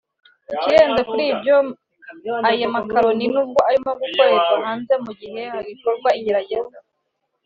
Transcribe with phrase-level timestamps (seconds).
[0.55, 1.55] Ikirenze kuri ibyo
[2.49, 6.77] aya makaroni n’ubwo arimo gukorerwa hanze mu gihe hagikorwa igerageza